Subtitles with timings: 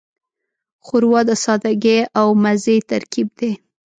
[0.85, 3.51] ښوروا د سادګۍ او مزې ترکیب دی.